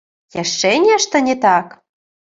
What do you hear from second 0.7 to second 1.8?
нешта не так?